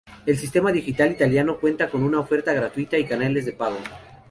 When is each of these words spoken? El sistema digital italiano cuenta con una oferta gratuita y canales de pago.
El 0.25 0.35
sistema 0.35 0.71
digital 0.71 1.11
italiano 1.11 1.59
cuenta 1.59 1.87
con 1.91 2.01
una 2.01 2.19
oferta 2.19 2.51
gratuita 2.55 2.97
y 2.97 3.05
canales 3.05 3.45
de 3.45 3.51
pago. 3.53 3.77